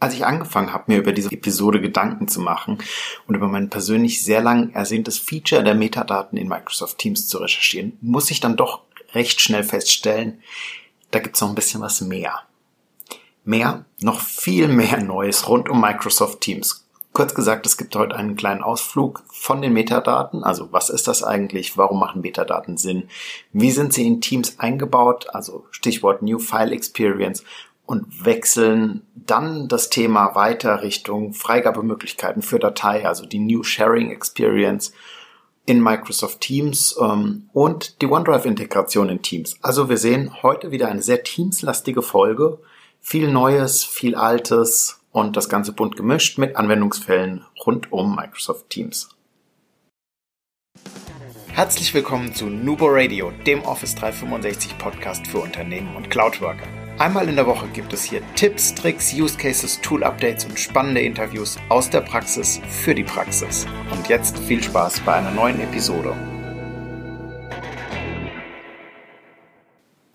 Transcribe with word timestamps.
Als 0.00 0.14
ich 0.14 0.24
angefangen 0.24 0.72
habe, 0.72 0.84
mir 0.86 0.98
über 0.98 1.12
diese 1.12 1.30
Episode 1.30 1.80
Gedanken 1.80 2.26
zu 2.26 2.40
machen 2.40 2.78
und 3.26 3.34
über 3.34 3.48
mein 3.48 3.68
persönlich 3.68 4.24
sehr 4.24 4.40
lang 4.40 4.72
ersehntes 4.72 5.18
Feature 5.18 5.62
der 5.62 5.74
Metadaten 5.74 6.38
in 6.38 6.48
Microsoft 6.48 6.96
Teams 6.96 7.28
zu 7.28 7.36
recherchieren, 7.36 7.98
muss 8.00 8.30
ich 8.30 8.40
dann 8.40 8.56
doch 8.56 8.80
recht 9.12 9.42
schnell 9.42 9.62
feststellen, 9.62 10.40
da 11.10 11.18
gibt's 11.18 11.42
noch 11.42 11.50
ein 11.50 11.54
bisschen 11.54 11.82
was 11.82 12.00
mehr. 12.00 12.40
Mehr, 13.44 13.84
noch 14.00 14.20
viel 14.20 14.68
mehr 14.68 15.02
Neues 15.02 15.48
rund 15.48 15.68
um 15.68 15.80
Microsoft 15.80 16.40
Teams. 16.40 16.86
Kurz 17.12 17.34
gesagt, 17.34 17.66
es 17.66 17.76
gibt 17.76 17.96
heute 17.96 18.14
einen 18.14 18.36
kleinen 18.36 18.62
Ausflug 18.62 19.24
von 19.32 19.60
den 19.60 19.72
Metadaten. 19.72 20.44
Also 20.44 20.72
was 20.72 20.90
ist 20.90 21.08
das 21.08 21.24
eigentlich? 21.24 21.76
Warum 21.76 21.98
machen 21.98 22.22
Metadaten 22.22 22.76
Sinn? 22.76 23.08
Wie 23.52 23.72
sind 23.72 23.92
sie 23.92 24.06
in 24.06 24.20
Teams 24.20 24.60
eingebaut? 24.60 25.26
Also 25.34 25.66
Stichwort 25.72 26.22
New 26.22 26.38
File 26.38 26.72
Experience 26.72 27.42
und 27.90 28.24
wechseln 28.24 29.02
dann 29.16 29.66
das 29.66 29.90
Thema 29.90 30.36
weiter 30.36 30.80
Richtung 30.80 31.34
Freigabemöglichkeiten 31.34 32.40
für 32.40 32.60
Datei, 32.60 33.04
also 33.04 33.26
die 33.26 33.40
New 33.40 33.64
Sharing 33.64 34.12
Experience 34.12 34.92
in 35.66 35.82
Microsoft 35.82 36.40
Teams 36.40 36.96
ähm, 37.02 37.48
und 37.52 38.00
die 38.00 38.06
OneDrive-Integration 38.06 39.08
in 39.08 39.22
Teams. 39.22 39.56
Also 39.60 39.88
wir 39.88 39.96
sehen 39.96 40.40
heute 40.44 40.70
wieder 40.70 40.86
eine 40.86 41.02
sehr 41.02 41.24
Teams-lastige 41.24 42.00
Folge. 42.00 42.60
Viel 43.00 43.28
Neues, 43.28 43.82
viel 43.82 44.14
Altes 44.14 45.00
und 45.10 45.36
das 45.36 45.48
Ganze 45.48 45.72
bunt 45.72 45.96
gemischt 45.96 46.38
mit 46.38 46.54
Anwendungsfällen 46.54 47.44
rund 47.66 47.90
um 47.90 48.14
Microsoft 48.14 48.70
Teams. 48.70 49.08
Herzlich 51.48 51.92
willkommen 51.92 52.36
zu 52.36 52.46
Nubo 52.46 52.86
Radio, 52.88 53.32
dem 53.48 53.64
Office 53.64 53.96
365 53.96 54.78
Podcast 54.78 55.26
für 55.26 55.38
Unternehmen 55.38 55.96
und 55.96 56.08
Cloudworker. 56.08 56.79
Einmal 57.00 57.30
in 57.30 57.36
der 57.36 57.46
Woche 57.46 57.66
gibt 57.68 57.94
es 57.94 58.04
hier 58.04 58.20
Tipps, 58.34 58.74
Tricks, 58.74 59.14
Use 59.14 59.38
Cases, 59.38 59.80
Tool 59.80 60.04
Updates 60.04 60.44
und 60.44 60.60
spannende 60.60 61.00
Interviews 61.00 61.56
aus 61.70 61.88
der 61.88 62.02
Praxis 62.02 62.60
für 62.68 62.94
die 62.94 63.04
Praxis. 63.04 63.64
Und 63.90 64.10
jetzt 64.10 64.38
viel 64.40 64.62
Spaß 64.62 65.00
bei 65.00 65.14
einer 65.14 65.30
neuen 65.30 65.58
Episode. 65.60 66.14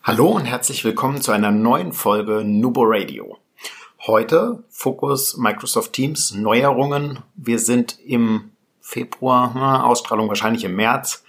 Hallo 0.03 0.27
und 0.27 0.45
herzlich 0.45 0.85
willkommen 0.85 1.21
zu 1.21 1.31
einer 1.31 1.49
neuen 1.49 1.91
Folge 1.91 2.43
Nubo 2.45 2.83
Radio. 2.85 3.39
Heute 4.05 4.63
Fokus 4.69 5.37
Microsoft 5.37 5.93
Teams 5.93 6.35
Neuerungen. 6.35 7.23
Wir 7.33 7.57
sind 7.57 7.97
im 8.05 8.51
Februar, 8.79 9.85
Ausstrahlung 9.85 10.27
wahrscheinlich 10.27 10.63
im 10.63 10.75
März. 10.75 11.23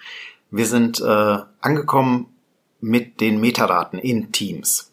Wir 0.50 0.66
sind 0.66 1.00
äh, 1.00 1.38
angekommen 1.62 2.26
mit 2.82 3.22
den 3.22 3.40
Metadaten 3.40 3.98
in 3.98 4.32
Teams. 4.32 4.92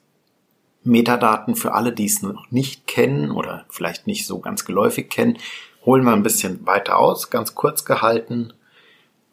Metadaten 0.83 1.55
für 1.55 1.73
alle, 1.73 1.93
die 1.93 2.05
es 2.05 2.21
noch 2.21 2.51
nicht 2.51 2.87
kennen 2.87 3.31
oder 3.31 3.65
vielleicht 3.69 4.07
nicht 4.07 4.25
so 4.25 4.39
ganz 4.39 4.65
geläufig 4.65 5.09
kennen, 5.09 5.37
holen 5.85 6.03
wir 6.03 6.13
ein 6.13 6.23
bisschen 6.23 6.65
weiter 6.65 6.97
aus, 6.97 7.29
ganz 7.29 7.55
kurz 7.55 7.85
gehalten. 7.85 8.53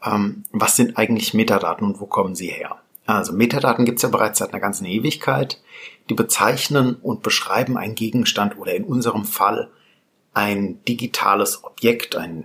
Ähm, 0.04 0.44
was 0.52 0.76
sind 0.76 0.96
eigentlich 0.96 1.34
Metadaten 1.34 1.86
und 1.86 2.00
wo 2.00 2.06
kommen 2.06 2.34
sie 2.34 2.48
her? 2.48 2.76
Also 3.06 3.32
Metadaten 3.32 3.84
gibt 3.84 3.98
es 3.98 4.02
ja 4.02 4.08
bereits 4.08 4.38
seit 4.38 4.50
einer 4.50 4.60
ganzen 4.60 4.84
Ewigkeit. 4.84 5.60
Die 6.08 6.14
bezeichnen 6.14 6.94
und 6.94 7.22
beschreiben 7.22 7.76
einen 7.76 7.94
Gegenstand 7.94 8.58
oder 8.58 8.74
in 8.74 8.84
unserem 8.84 9.24
Fall 9.24 9.70
ein 10.32 10.82
digitales 10.84 11.64
Objekt, 11.64 12.16
ein 12.16 12.44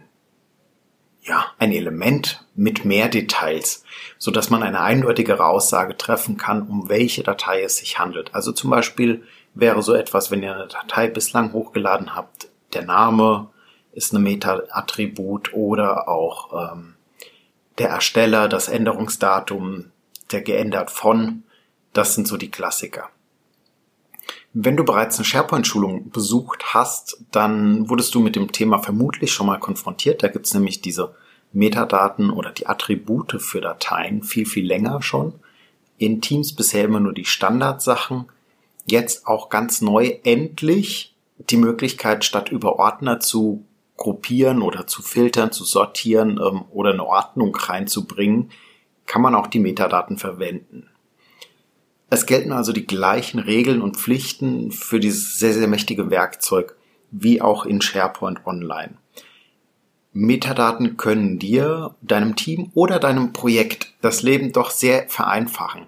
ja, 1.25 1.47
ein 1.57 1.71
Element 1.71 2.45
mit 2.55 2.85
mehr 2.85 3.09
Details, 3.09 3.83
so 4.17 4.31
dass 4.31 4.49
man 4.49 4.63
eine 4.63 4.81
eindeutigere 4.81 5.45
Aussage 5.45 5.97
treffen 5.97 6.37
kann, 6.37 6.67
um 6.67 6.87
welche 6.87 7.23
Datei 7.23 7.63
es 7.63 7.77
sich 7.77 7.97
handelt. 7.99 8.33
Also 8.35 8.51
zum 8.51 8.69
Beispiel 8.69 9.23
wäre 9.55 9.81
so 9.81 9.93
etwas, 9.93 10.29
wenn 10.29 10.43
ihr 10.43 10.53
eine 10.53 10.67
Datei 10.67 11.07
bislang 11.07 11.51
hochgeladen 11.53 12.15
habt, 12.15 12.49
der 12.73 12.83
Name 12.83 13.49
ist 13.91 14.13
eine 14.13 14.23
Meta-Attribut 14.23 15.53
oder 15.53 16.07
auch 16.07 16.73
ähm, 16.73 16.95
der 17.77 17.89
Ersteller, 17.89 18.47
das 18.47 18.67
Änderungsdatum, 18.67 19.91
der 20.31 20.41
geändert 20.41 20.91
von, 20.91 21.43
das 21.93 22.13
sind 22.13 22.27
so 22.27 22.37
die 22.37 22.51
Klassiker. 22.51 23.09
Wenn 24.53 24.77
du 24.77 24.83
bereits 24.83 25.17
eine 25.17 25.25
SharePoint-Schulung 25.25 26.11
besucht 26.11 26.73
hast, 26.73 27.17
dann 27.31 27.89
wurdest 27.89 28.15
du 28.15 28.21
mit 28.21 28.35
dem 28.35 28.51
Thema 28.51 28.79
vermutlich 28.79 29.33
schon 29.33 29.47
mal 29.47 29.59
konfrontiert. 29.59 30.23
Da 30.23 30.29
gibt's 30.29 30.53
nämlich 30.53 30.81
diese 30.81 31.15
Metadaten 31.53 32.29
oder 32.29 32.51
die 32.51 32.67
Attribute 32.67 33.41
für 33.41 33.61
Dateien 33.61 34.23
viel, 34.23 34.45
viel 34.45 34.65
länger 34.65 35.01
schon. 35.01 35.33
In 35.97 36.21
Teams 36.21 36.53
bisher 36.53 36.85
immer 36.85 36.99
nur 36.99 37.13
die 37.13 37.25
Standardsachen. 37.25 38.25
Jetzt 38.85 39.25
auch 39.25 39.49
ganz 39.49 39.81
neu 39.81 40.17
endlich 40.23 41.15
die 41.37 41.57
Möglichkeit, 41.57 42.25
statt 42.25 42.49
über 42.49 42.77
Ordner 42.77 43.19
zu 43.19 43.65
gruppieren 43.97 44.61
oder 44.61 44.87
zu 44.87 45.01
filtern, 45.01 45.51
zu 45.51 45.63
sortieren 45.63 46.39
ähm, 46.41 46.65
oder 46.71 46.91
eine 46.91 47.05
Ordnung 47.05 47.55
reinzubringen, 47.55 48.51
kann 49.05 49.21
man 49.21 49.35
auch 49.35 49.47
die 49.47 49.59
Metadaten 49.59 50.17
verwenden. 50.17 50.89
Es 52.09 52.25
gelten 52.25 52.51
also 52.51 52.71
die 52.71 52.85
gleichen 52.85 53.39
Regeln 53.39 53.81
und 53.81 53.97
Pflichten 53.97 54.71
für 54.71 54.99
dieses 54.99 55.39
sehr, 55.39 55.53
sehr 55.53 55.67
mächtige 55.67 56.09
Werkzeug 56.11 56.75
wie 57.11 57.41
auch 57.41 57.65
in 57.65 57.81
SharePoint 57.81 58.45
Online. 58.45 58.97
Metadaten 60.15 60.95
können 60.95 61.39
dir, 61.39 61.93
deinem 62.01 62.35
Team 62.35 62.71
oder 62.73 62.99
deinem 62.99 63.33
Projekt 63.33 63.93
das 64.01 64.23
Leben 64.23 64.53
doch 64.53 64.71
sehr 64.71 65.09
vereinfachen. 65.09 65.87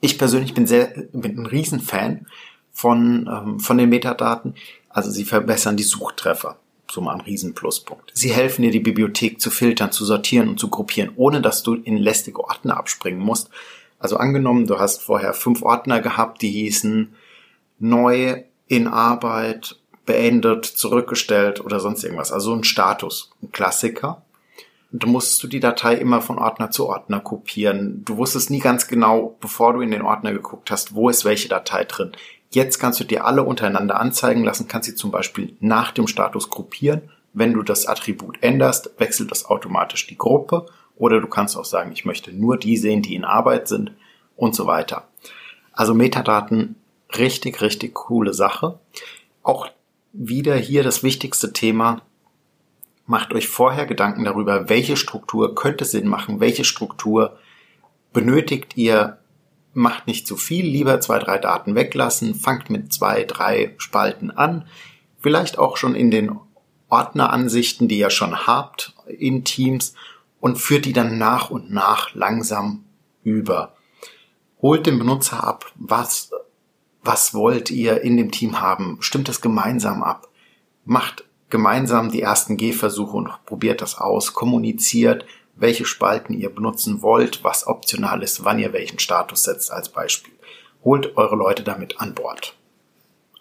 Ich 0.00 0.16
persönlich 0.16 0.54
bin 0.54 0.66
sehr, 0.66 0.94
bin 1.12 1.38
ein 1.38 1.46
Riesenfan 1.46 2.26
von, 2.72 3.28
ähm, 3.30 3.60
von 3.60 3.76
den 3.78 3.88
Metadaten. 3.88 4.54
Also 4.88 5.10
sie 5.10 5.24
verbessern 5.24 5.76
die 5.76 5.82
Suchtreffer. 5.82 6.56
So 6.88 7.00
mal 7.00 7.14
ein 7.14 7.20
Riesenpluspunkt. 7.20 8.12
Sie 8.14 8.32
helfen 8.32 8.62
dir, 8.62 8.70
die 8.70 8.80
Bibliothek 8.80 9.40
zu 9.40 9.50
filtern, 9.50 9.92
zu 9.92 10.04
sortieren 10.04 10.48
und 10.48 10.60
zu 10.60 10.70
gruppieren, 10.70 11.12
ohne 11.16 11.40
dass 11.42 11.62
du 11.62 11.74
in 11.74 11.96
lästige 11.96 12.42
Ordner 12.42 12.76
abspringen 12.76 13.20
musst, 13.20 13.50
also 14.00 14.16
angenommen, 14.16 14.66
du 14.66 14.78
hast 14.78 15.02
vorher 15.02 15.34
fünf 15.34 15.62
Ordner 15.62 16.00
gehabt, 16.00 16.40
die 16.40 16.50
hießen 16.50 17.14
neu, 17.78 18.42
in 18.66 18.86
Arbeit, 18.86 19.79
beendet, 20.10 20.64
zurückgestellt 20.64 21.64
oder 21.64 21.78
sonst 21.78 22.02
irgendwas. 22.02 22.32
Also 22.32 22.52
ein 22.52 22.64
Status, 22.64 23.30
ein 23.40 23.52
Klassiker. 23.52 24.22
Und 24.90 25.04
du 25.04 25.06
musstest 25.06 25.40
du 25.44 25.46
die 25.46 25.60
Datei 25.60 25.94
immer 25.94 26.20
von 26.20 26.36
Ordner 26.36 26.72
zu 26.72 26.88
Ordner 26.88 27.20
kopieren. 27.20 28.04
Du 28.04 28.16
wusstest 28.16 28.50
nie 28.50 28.58
ganz 28.58 28.88
genau, 28.88 29.36
bevor 29.40 29.72
du 29.72 29.82
in 29.82 29.92
den 29.92 30.02
Ordner 30.02 30.32
geguckt 30.32 30.72
hast, 30.72 30.96
wo 30.96 31.08
ist 31.08 31.24
welche 31.24 31.48
Datei 31.48 31.84
drin. 31.84 32.10
Jetzt 32.50 32.80
kannst 32.80 32.98
du 32.98 33.04
dir 33.04 33.24
alle 33.24 33.44
untereinander 33.44 34.00
anzeigen 34.00 34.42
lassen, 34.42 34.66
kannst 34.66 34.88
sie 34.88 34.96
zum 34.96 35.12
Beispiel 35.12 35.56
nach 35.60 35.92
dem 35.92 36.08
Status 36.08 36.50
gruppieren. 36.50 37.02
Wenn 37.32 37.52
du 37.52 37.62
das 37.62 37.86
Attribut 37.86 38.38
änderst, 38.42 38.90
wechselt 38.98 39.30
das 39.30 39.44
automatisch 39.44 40.08
die 40.08 40.18
Gruppe 40.18 40.66
oder 40.96 41.20
du 41.20 41.28
kannst 41.28 41.56
auch 41.56 41.64
sagen, 41.64 41.92
ich 41.92 42.04
möchte 42.04 42.32
nur 42.32 42.56
die 42.56 42.76
sehen, 42.76 43.02
die 43.02 43.14
in 43.14 43.24
Arbeit 43.24 43.68
sind 43.68 43.92
und 44.34 44.56
so 44.56 44.66
weiter. 44.66 45.04
Also 45.72 45.94
Metadaten, 45.94 46.74
richtig, 47.16 47.60
richtig 47.60 47.94
coole 47.94 48.34
Sache. 48.34 48.80
Auch 49.44 49.68
wieder 50.12 50.56
hier 50.56 50.82
das 50.82 51.02
wichtigste 51.02 51.52
Thema. 51.52 52.02
Macht 53.06 53.32
euch 53.32 53.48
vorher 53.48 53.86
Gedanken 53.86 54.24
darüber, 54.24 54.68
welche 54.68 54.96
Struktur 54.96 55.54
könnte 55.54 55.84
Sinn 55.84 56.08
machen, 56.08 56.40
welche 56.40 56.64
Struktur 56.64 57.38
benötigt 58.12 58.76
ihr. 58.76 59.18
Macht 59.72 60.08
nicht 60.08 60.26
zu 60.26 60.36
viel, 60.36 60.64
lieber 60.64 61.00
zwei, 61.00 61.20
drei 61.20 61.38
Daten 61.38 61.76
weglassen, 61.76 62.34
fangt 62.34 62.70
mit 62.70 62.92
zwei, 62.92 63.22
drei 63.22 63.74
Spalten 63.78 64.32
an. 64.32 64.66
Vielleicht 65.20 65.58
auch 65.58 65.76
schon 65.76 65.94
in 65.94 66.10
den 66.10 66.40
Ordneransichten, 66.88 67.86
die 67.86 67.98
ihr 67.98 68.10
schon 68.10 68.48
habt 68.48 68.94
in 69.06 69.44
Teams 69.44 69.94
und 70.40 70.58
führt 70.58 70.86
die 70.86 70.92
dann 70.92 71.18
nach 71.18 71.50
und 71.50 71.70
nach 71.70 72.14
langsam 72.14 72.84
über. 73.22 73.74
Holt 74.60 74.86
den 74.86 74.98
Benutzer 74.98 75.44
ab, 75.44 75.66
was, 75.76 76.32
was 77.02 77.34
wollt 77.34 77.70
ihr 77.70 78.02
in 78.02 78.16
dem 78.16 78.30
Team 78.30 78.60
haben? 78.60 78.98
Stimmt 79.00 79.28
das 79.28 79.40
gemeinsam 79.40 80.02
ab? 80.02 80.28
Macht 80.84 81.24
gemeinsam 81.48 82.10
die 82.10 82.22
ersten 82.22 82.56
Gehversuche 82.56 83.16
und 83.16 83.30
probiert 83.46 83.80
das 83.80 83.98
aus, 83.98 84.34
kommuniziert, 84.34 85.24
welche 85.56 85.84
Spalten 85.84 86.32
ihr 86.32 86.50
benutzen 86.50 87.02
wollt, 87.02 87.44
was 87.44 87.66
optional 87.66 88.22
ist, 88.22 88.44
wann 88.44 88.58
ihr 88.58 88.72
welchen 88.72 88.98
Status 88.98 89.42
setzt 89.44 89.72
als 89.72 89.88
Beispiel. 89.88 90.32
Holt 90.84 91.16
eure 91.16 91.36
Leute 91.36 91.62
damit 91.62 92.00
an 92.00 92.14
Bord. 92.14 92.56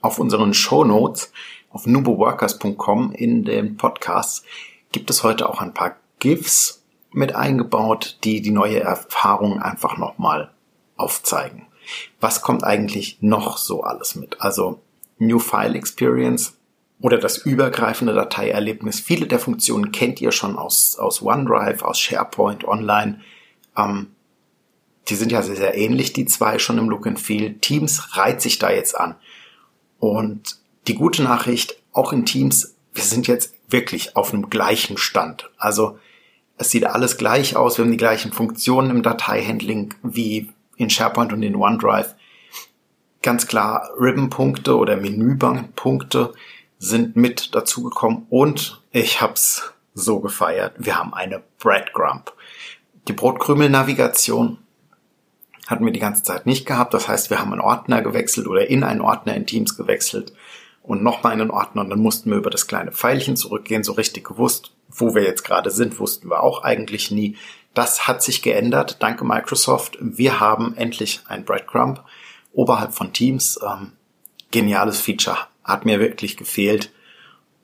Auf 0.02 0.20
unseren 0.20 0.54
Show 0.54 0.84
Notes 0.84 1.32
auf 1.70 1.86
nuboworkers.com 1.86 3.12
in 3.12 3.46
den 3.46 3.78
Podcasts 3.78 4.44
gibt 4.92 5.10
es 5.10 5.24
heute 5.24 5.48
auch 5.48 5.62
ein 5.62 5.74
paar 5.74 5.98
GIFs 6.20 6.84
mit 7.12 7.36
eingebaut, 7.36 8.18
die 8.24 8.42
die 8.42 8.52
neue 8.52 8.80
Erfahrung 8.80 9.62
einfach 9.62 9.98
nochmal 9.98 10.52
aufzeigen. 10.98 11.69
Was 12.20 12.42
kommt 12.42 12.64
eigentlich 12.64 13.18
noch 13.22 13.58
so 13.58 13.84
alles 13.84 14.16
mit? 14.16 14.42
Also 14.42 14.80
New 15.18 15.40
File 15.40 15.76
Experience 15.76 16.54
oder 17.02 17.18
das 17.18 17.38
übergreifende 17.38 18.14
Dateierlebnis. 18.14 19.00
Viele 19.00 19.28
der 19.28 19.40
Funktionen 19.40 19.92
kennt 19.92 20.22
ihr 20.22 20.32
schon 20.32 20.58
aus, 20.58 20.98
aus 21.00 21.22
OneDrive, 21.22 21.82
aus 21.84 22.00
SharePoint 22.00 22.66
Online. 22.66 23.22
Ähm, 23.78 24.08
die 25.08 25.16
sind 25.16 25.32
ja 25.32 25.42
sehr, 25.42 25.56
sehr 25.56 25.78
ähnlich, 25.78 26.14
die 26.14 26.26
zwei 26.26 26.60
schon 26.60 26.78
im 26.78 26.90
Look 26.90 27.08
and 27.08 27.20
Feel. 27.20 27.56
Teams 27.60 28.18
reiht 28.18 28.42
sich 28.42 28.60
da 28.60 28.70
jetzt 28.70 28.98
an. 28.98 29.16
Und 30.00 30.60
Die 30.88 30.96
gute 30.96 31.22
Nachricht, 31.22 31.78
auch 31.94 32.14
in 32.14 32.26
Teams, 32.26 32.76
wir 32.94 33.04
sind 33.04 33.28
jetzt 33.28 33.54
wirklich 33.70 34.16
auf 34.16 34.34
einem 34.34 34.50
gleichen 34.50 34.98
Stand. 34.98 35.50
Also 35.58 36.00
es 36.58 36.72
sieht 36.72 36.86
alles 36.86 37.18
gleich 37.18 37.56
aus, 37.56 37.78
wir 37.78 37.86
haben 37.86 37.92
die 37.92 37.98
gleichen 37.98 38.34
Funktionen 38.34 38.90
im 38.90 39.04
Dateihandling 39.04 39.94
wie 40.02 40.50
in 40.80 40.90
SharePoint 40.90 41.32
und 41.34 41.44
in 41.44 41.56
OneDrive. 41.56 42.16
Ganz 43.22 43.48
klar, 43.48 43.90
Ribbon-Punkte 44.00 44.78
oder 44.78 44.96
Menübankpunkte 44.96 46.34
sind 46.80 47.18
mit 47.18 47.54
dazugekommen 47.54 48.26
und 48.30 48.82
ich 48.92 49.22
hab's 49.22 49.74
so 49.94 50.22
gefeiert. 50.22 50.74
Wir 50.78 50.98
haben 50.98 51.14
eine 51.14 51.44
Breadcrumb. 51.60 52.32
Die 53.10 53.14
Brotkrümel-Navigation 53.14 54.60
hatten 55.68 55.86
wir 55.86 55.92
die 55.92 56.00
ganze 56.00 56.24
Zeit 56.24 56.46
nicht 56.46 56.66
gehabt. 56.66 56.94
Das 56.94 57.10
heißt, 57.10 57.30
wir 57.30 57.40
haben 57.40 57.52
einen 57.52 57.62
Ordner 57.62 58.02
gewechselt 58.02 58.48
oder 58.48 58.70
in 58.70 58.84
einen 58.84 59.02
Ordner 59.02 59.36
in 59.36 59.46
Teams 59.46 59.76
gewechselt 59.76 60.34
und 60.82 61.04
nochmal 61.04 61.34
in 61.34 61.42
einen 61.42 61.52
Ordner 61.52 61.82
und 61.82 61.90
dann 61.90 62.00
mussten 62.00 62.32
wir 62.32 62.38
über 62.38 62.50
das 62.50 62.68
kleine 62.68 62.94
Pfeilchen 62.94 63.36
zurückgehen. 63.36 63.84
So 63.84 63.92
richtig 63.92 64.26
gewusst, 64.26 64.72
wo 64.88 65.14
wir 65.14 65.24
jetzt 65.24 65.44
gerade 65.44 65.72
sind, 65.72 66.00
wussten 66.00 66.30
wir 66.30 66.42
auch 66.42 66.64
eigentlich 66.64 67.12
nie. 67.12 67.36
Das 67.80 68.10
hat 68.10 68.22
sich 68.22 68.42
geändert. 68.42 68.98
Danke 69.00 69.24
Microsoft. 69.24 69.98
Wir 70.02 70.42
haben 70.42 70.76
endlich 70.76 71.22
ein 71.30 71.46
Breadcrumb 71.46 72.04
oberhalb 72.52 72.94
von 72.94 73.14
Teams. 73.14 73.58
Ähm, 73.66 73.94
geniales 74.52 75.00
Feature. 75.00 75.38
Hat 75.64 75.86
mir 75.86 76.02
wirklich 76.02 76.36
gefehlt. 76.36 76.92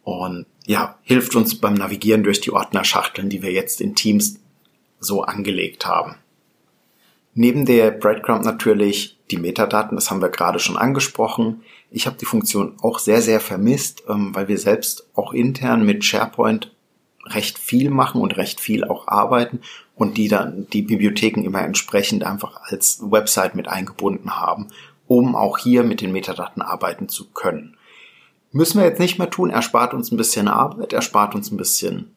Und 0.06 0.46
ja, 0.66 0.98
hilft 1.04 1.36
uns 1.36 1.60
beim 1.60 1.74
Navigieren 1.74 2.24
durch 2.24 2.40
die 2.40 2.54
Ordnerschachteln, 2.54 3.28
die 3.28 3.42
wir 3.42 3.52
jetzt 3.52 3.82
in 3.82 3.94
Teams 3.94 4.40
so 5.02 5.24
angelegt 5.24 5.86
haben. 5.86 6.16
Neben 7.34 7.66
der 7.66 7.92
Breadcrumb 7.92 8.46
natürlich 8.46 9.20
die 9.32 9.38
Metadaten, 9.38 9.98
das 9.98 10.12
haben 10.12 10.22
wir 10.22 10.30
gerade 10.30 10.60
schon 10.60 10.78
angesprochen. 10.78 11.62
Ich 11.92 12.08
habe 12.08 12.16
die 12.16 12.26
Funktion 12.26 12.78
auch 12.82 13.00
sehr, 13.00 13.22
sehr 13.22 13.42
vermisst, 13.42 14.04
ähm, 14.08 14.34
weil 14.34 14.48
wir 14.48 14.60
selbst 14.60 15.10
auch 15.14 15.34
intern 15.34 15.86
mit 15.86 16.06
SharePoint 16.06 16.74
recht 17.26 17.58
viel 17.58 17.90
machen 17.90 18.22
und 18.22 18.38
recht 18.38 18.60
viel 18.60 18.84
auch 18.84 19.08
arbeiten 19.08 19.62
und 19.96 20.18
die 20.18 20.28
dann 20.28 20.68
die 20.72 20.82
Bibliotheken 20.82 21.44
immer 21.44 21.62
entsprechend 21.62 22.24
einfach 22.24 22.62
als 22.64 23.00
Website 23.02 23.56
mit 23.56 23.68
eingebunden 23.68 24.36
haben, 24.36 24.68
um 25.08 25.36
auch 25.36 25.58
hier 25.58 25.84
mit 25.84 26.02
den 26.02 26.12
Metadaten 26.12 26.62
arbeiten 26.62 27.10
zu 27.10 27.30
können. 27.30 27.78
Müssen 28.52 28.80
wir 28.80 28.86
jetzt 28.86 29.00
nicht 29.00 29.20
mehr 29.20 29.30
tun, 29.30 29.50
er 29.50 29.62
spart 29.62 29.94
uns 29.94 30.12
ein 30.12 30.18
bisschen 30.18 30.48
Arbeit, 30.48 30.94
er 30.94 31.02
spart 31.02 31.36
uns 31.36 31.52
ein 31.52 31.58
bisschen 31.58 32.16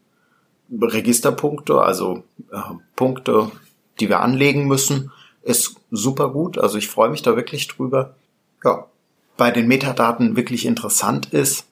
Registerpunkte, 0.70 1.80
also 1.80 2.22
äh, 2.52 2.60
Punkte, 2.94 3.50
die 4.00 4.08
wir 4.08 4.20
anlegen 4.20 4.66
müssen, 4.66 5.10
ist 5.42 5.76
super 5.90 6.30
gut. 6.30 6.58
Also 6.58 6.78
ich 6.78 6.88
freue 6.88 7.10
mich 7.10 7.22
da 7.22 7.36
wirklich 7.36 7.66
drüber. 7.68 8.14
Ja, 8.64 8.86
bei 9.36 9.50
den 9.50 9.68
Metadaten 9.68 10.36
wirklich 10.36 10.66
interessant 10.66 11.32
ist, 11.32 11.67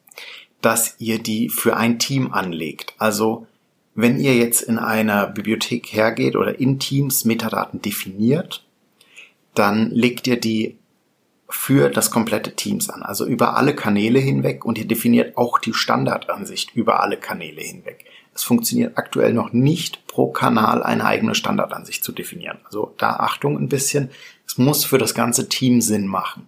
dass 0.61 0.95
ihr 0.99 1.19
die 1.19 1.49
für 1.49 1.77
ein 1.77 1.99
Team 1.99 2.33
anlegt. 2.33 2.93
Also 2.97 3.47
wenn 3.95 4.19
ihr 4.19 4.35
jetzt 4.35 4.61
in 4.61 4.77
einer 4.77 5.27
Bibliothek 5.27 5.91
hergeht 5.91 6.35
oder 6.35 6.59
in 6.59 6.79
Teams 6.79 7.25
Metadaten 7.25 7.81
definiert, 7.81 8.63
dann 9.53 9.91
legt 9.91 10.27
ihr 10.27 10.39
die 10.39 10.77
für 11.49 11.89
das 11.89 12.11
komplette 12.11 12.55
Teams 12.55 12.89
an, 12.89 13.03
also 13.03 13.25
über 13.25 13.55
alle 13.55 13.73
Kanäle 13.73 14.19
hinweg 14.19 14.65
und 14.65 14.77
ihr 14.77 14.87
definiert 14.87 15.37
auch 15.37 15.59
die 15.59 15.73
Standardansicht 15.73 16.75
über 16.75 17.01
alle 17.01 17.17
Kanäle 17.17 17.61
hinweg. 17.61 18.05
Es 18.35 18.43
funktioniert 18.43 18.97
aktuell 18.97 19.33
noch 19.33 19.53
nicht, 19.53 20.05
pro 20.05 20.27
Kanal 20.27 20.83
eine 20.83 21.05
eigene 21.05 21.33
Standardansicht 21.33 22.03
zu 22.03 22.11
definieren. 22.11 22.59
Also 22.65 22.93
da 22.97 23.15
Achtung 23.15 23.57
ein 23.57 23.69
bisschen. 23.69 24.11
Es 24.45 24.59
muss 24.59 24.85
für 24.85 24.99
das 24.99 25.15
ganze 25.15 25.49
Team 25.49 25.81
Sinn 25.81 26.05
machen. 26.05 26.47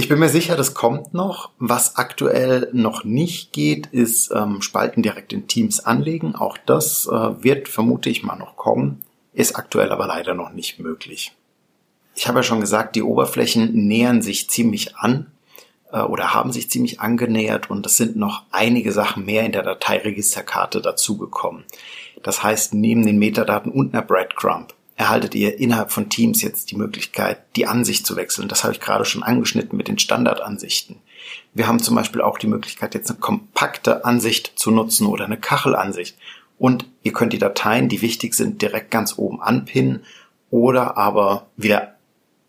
Ich 0.00 0.08
bin 0.08 0.18
mir 0.18 0.30
sicher, 0.30 0.56
das 0.56 0.72
kommt 0.72 1.12
noch. 1.12 1.50
Was 1.58 1.96
aktuell 1.96 2.70
noch 2.72 3.04
nicht 3.04 3.52
geht, 3.52 3.88
ist 3.88 4.30
ähm, 4.34 4.62
Spalten 4.62 5.02
direkt 5.02 5.34
in 5.34 5.46
Teams 5.46 5.80
anlegen. 5.80 6.34
Auch 6.34 6.56
das 6.64 7.06
äh, 7.06 7.44
wird 7.44 7.68
vermute 7.68 8.08
ich 8.08 8.22
mal 8.22 8.36
noch 8.36 8.56
kommen, 8.56 9.02
ist 9.34 9.56
aktuell 9.56 9.92
aber 9.92 10.06
leider 10.06 10.32
noch 10.32 10.54
nicht 10.54 10.78
möglich. 10.78 11.36
Ich 12.14 12.26
habe 12.28 12.38
ja 12.38 12.42
schon 12.42 12.62
gesagt, 12.62 12.96
die 12.96 13.02
Oberflächen 13.02 13.74
nähern 13.74 14.22
sich 14.22 14.48
ziemlich 14.48 14.96
an 14.96 15.26
äh, 15.92 16.00
oder 16.00 16.32
haben 16.32 16.50
sich 16.50 16.70
ziemlich 16.70 17.00
angenähert 17.00 17.68
und 17.68 17.84
es 17.84 17.98
sind 17.98 18.16
noch 18.16 18.44
einige 18.52 18.92
Sachen 18.92 19.26
mehr 19.26 19.44
in 19.44 19.52
der 19.52 19.64
Dateiregisterkarte 19.64 20.80
dazugekommen. 20.80 21.64
Das 22.22 22.42
heißt, 22.42 22.72
neben 22.72 23.04
den 23.04 23.18
Metadaten 23.18 23.70
und 23.70 23.92
einer 23.92 24.02
Breadcrumb 24.02 24.72
erhaltet 25.00 25.34
ihr 25.34 25.58
innerhalb 25.58 25.92
von 25.92 26.10
Teams 26.10 26.42
jetzt 26.42 26.70
die 26.70 26.76
Möglichkeit, 26.76 27.38
die 27.56 27.66
Ansicht 27.66 28.04
zu 28.04 28.16
wechseln. 28.16 28.48
Das 28.48 28.64
habe 28.64 28.74
ich 28.74 28.80
gerade 28.80 29.06
schon 29.06 29.22
angeschnitten 29.22 29.78
mit 29.78 29.88
den 29.88 29.98
Standardansichten. 29.98 30.96
Wir 31.54 31.66
haben 31.66 31.78
zum 31.78 31.94
Beispiel 31.94 32.20
auch 32.20 32.36
die 32.36 32.46
Möglichkeit, 32.46 32.94
jetzt 32.94 33.08
eine 33.08 33.18
kompakte 33.18 34.04
Ansicht 34.04 34.52
zu 34.56 34.70
nutzen 34.70 35.06
oder 35.06 35.24
eine 35.24 35.38
Kachelansicht. 35.38 36.18
Und 36.58 36.84
ihr 37.02 37.14
könnt 37.14 37.32
die 37.32 37.38
Dateien, 37.38 37.88
die 37.88 38.02
wichtig 38.02 38.34
sind, 38.34 38.60
direkt 38.60 38.90
ganz 38.90 39.16
oben 39.16 39.40
anpinnen 39.40 40.04
oder 40.50 40.98
aber 40.98 41.46
wieder 41.56 41.94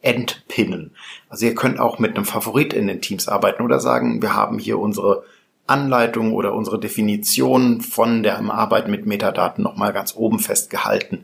entpinnen. 0.02 0.92
Also 1.30 1.46
ihr 1.46 1.56
könnt 1.56 1.80
auch 1.80 2.00
mit 2.00 2.18
einem 2.18 2.26
Favorit 2.26 2.74
in 2.74 2.88
den 2.88 3.00
Teams 3.00 3.30
arbeiten 3.30 3.64
oder 3.64 3.80
sagen, 3.80 4.22
wir 4.22 4.36
haben 4.36 4.60
hier 4.60 4.78
unsere 4.78 5.24
Anleitung 5.68 6.34
oder 6.34 6.54
unsere 6.54 6.82
Definition 6.82 7.80
von 7.80 8.24
der 8.24 8.40
Arbeit 8.52 8.90
mit 8.90 9.06
Metadaten 9.06 9.64
nochmal 9.64 9.94
ganz 9.94 10.14
oben 10.18 10.40
festgehalten 10.40 11.24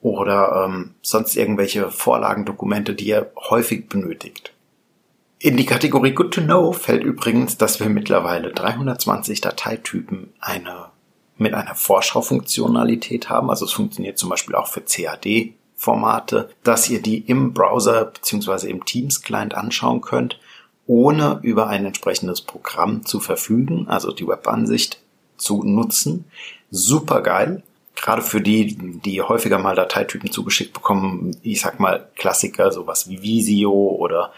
oder 0.00 0.64
ähm, 0.66 0.94
sonst 1.02 1.36
irgendwelche 1.36 1.90
Vorlagendokumente, 1.90 2.94
die 2.94 3.08
ihr 3.08 3.30
häufig 3.50 3.88
benötigt. 3.88 4.52
In 5.40 5.56
die 5.56 5.66
Kategorie 5.66 6.12
Good 6.12 6.34
to 6.34 6.40
Know 6.40 6.72
fällt 6.72 7.04
übrigens, 7.04 7.56
dass 7.58 7.78
wir 7.78 7.88
mittlerweile 7.88 8.52
320 8.52 9.40
Dateitypen 9.40 10.32
eine, 10.40 10.86
mit 11.36 11.54
einer 11.54 11.74
Vorschaufunktionalität 11.76 13.28
haben. 13.28 13.48
Also 13.48 13.64
es 13.64 13.72
funktioniert 13.72 14.18
zum 14.18 14.30
Beispiel 14.30 14.56
auch 14.56 14.66
für 14.66 14.80
CAD 14.80 15.54
Formate, 15.76 16.50
dass 16.64 16.90
ihr 16.90 17.00
die 17.00 17.18
im 17.18 17.54
Browser 17.54 18.06
beziehungsweise 18.06 18.68
im 18.68 18.84
Teams-Client 18.84 19.54
anschauen 19.54 20.00
könnt, 20.00 20.40
ohne 20.88 21.38
über 21.42 21.68
ein 21.68 21.86
entsprechendes 21.86 22.40
Programm 22.40 23.06
zu 23.06 23.20
verfügen, 23.20 23.86
also 23.88 24.10
die 24.10 24.26
Webansicht 24.26 25.00
zu 25.36 25.62
nutzen. 25.62 26.24
Super 26.72 27.22
geil. 27.22 27.62
Gerade 28.00 28.22
für 28.22 28.40
die, 28.40 28.76
die 28.76 29.22
häufiger 29.22 29.58
mal 29.58 29.74
Dateitypen 29.74 30.30
zugeschickt 30.30 30.72
bekommen, 30.72 31.36
ich 31.42 31.60
sag 31.60 31.80
mal 31.80 32.08
Klassiker, 32.16 32.70
sowas 32.70 33.08
wie 33.08 33.22
Visio 33.22 33.72
oder 33.72 34.32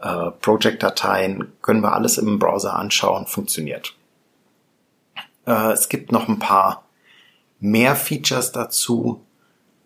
äh, 0.00 0.30
Project-Dateien, 0.40 1.52
können 1.62 1.82
wir 1.82 1.94
alles 1.94 2.18
im 2.18 2.38
Browser 2.38 2.74
anschauen, 2.76 3.26
funktioniert. 3.26 3.94
Äh, 5.46 5.72
es 5.72 5.88
gibt 5.88 6.12
noch 6.12 6.28
ein 6.28 6.38
paar 6.38 6.84
mehr 7.58 7.96
Features 7.96 8.52
dazu 8.52 9.26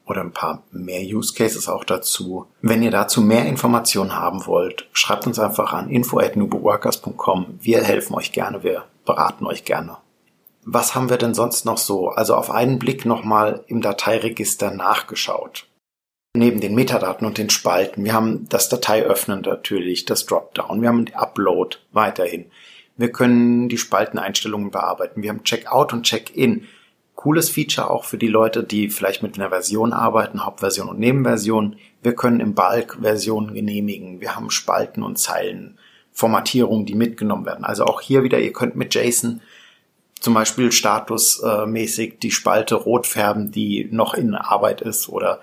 oder 0.05 0.23
ein 0.23 0.33
paar 0.33 0.65
mehr 0.73 1.03
Use 1.03 1.35
Cases 1.35 1.69
auch 1.69 1.85
dazu. 1.85 2.47
Wenn 2.63 2.83
ihr 2.83 2.91
dazu 2.91 3.23
mehr 3.23 3.47
Informationen 3.47 4.17
haben 4.17 4.45
wollt, 4.47 4.89
schreibt 4.93 5.27
uns 5.27 5.39
einfach 5.39 5.73
an 5.73 5.89
info@nuboworkers.com. 5.89 7.59
Wir 7.61 7.83
helfen 7.83 8.15
euch 8.15 8.33
gerne, 8.33 8.63
wir 8.63 8.85
beraten 9.07 9.47
euch 9.47 9.65
gerne. 9.65 9.99
Was 10.65 10.95
haben 10.95 11.11
wir 11.11 11.17
denn 11.17 11.35
sonst 11.35 11.65
noch 11.65 11.79
so? 11.79 12.09
Also 12.09 12.35
auf 12.35 12.51
einen 12.51 12.79
Blick 12.79 13.05
nochmal 13.07 13.65
im 13.67 13.81
Dateiregister 13.81 14.71
nachgeschaut. 14.71 15.67
Neben 16.37 16.61
den 16.61 16.75
Metadaten 16.75 17.27
und 17.27 17.39
den 17.39 17.51
Spalten, 17.51 18.05
wir 18.05 18.13
haben 18.13 18.49
das 18.49 18.69
Dateiöffnen 18.69 19.41
natürlich, 19.41 20.05
das 20.05 20.27
Dropdown, 20.27 20.81
wir 20.81 20.89
haben 20.89 21.07
den 21.07 21.17
Upload 21.17 21.79
weiterhin. 21.93 22.47
Wir 22.97 23.11
können 23.11 23.69
die 23.69 23.79
Spalteneinstellungen 23.79 24.71
bearbeiten. 24.71 25.23
Wir 25.23 25.31
haben 25.31 25.43
Checkout 25.43 25.93
und 25.93 26.05
Check-in 26.05 26.67
cooles 27.21 27.51
Feature 27.51 27.91
auch 27.91 28.05
für 28.05 28.17
die 28.17 28.29
Leute, 28.29 28.65
die 28.65 28.89
vielleicht 28.89 29.23
mit 29.23 29.39
einer 29.39 29.51
Version 29.51 29.93
arbeiten, 29.93 30.43
Hauptversion 30.45 30.89
und 30.89 30.99
Nebenversion. 30.99 31.77
Wir 32.03 32.15
können 32.15 32.41
im 32.41 32.55
Bulk 32.55 32.97
Versionen 33.03 33.53
genehmigen. 33.53 34.23
Wir 34.23 34.37
haben 34.37 34.51
Spalten 34.51 35.03
und 35.03 35.19
Zeilen, 35.19 35.77
Formatierungen, 36.13 36.87
die 36.87 36.95
mitgenommen 36.95 37.45
werden. 37.45 37.67
Also 37.67 37.85
auch 37.85 38.01
hier 38.01 38.23
wieder, 38.23 38.39
ihr 38.39 38.55
könnt 38.55 38.75
mit 38.75 38.95
JSON 38.95 39.43
zum 40.21 40.35
Beispiel 40.35 40.71
statusmäßig 40.71 42.19
die 42.19 42.31
Spalte 42.31 42.75
rot 42.75 43.07
färben, 43.07 43.51
die 43.51 43.89
noch 43.91 44.15
in 44.15 44.35
Arbeit 44.35 44.81
ist 44.81 45.09
oder 45.09 45.41